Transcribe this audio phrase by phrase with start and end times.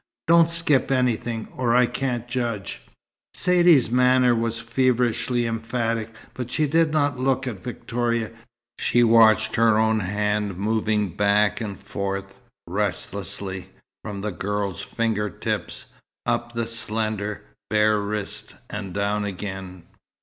[0.25, 2.81] Don't skip anything, or I can't judge."
[3.35, 8.31] Saidee's manner was feverishly emphatic, but she did not look at Victoria.
[8.79, 13.69] She watched her own hand moving back and forth, restlessly,
[14.03, 15.85] from the girl's finger tips,
[16.25, 19.83] up the slender, bare wrist, and down again.